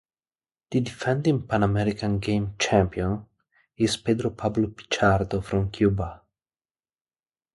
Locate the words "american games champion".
1.61-3.23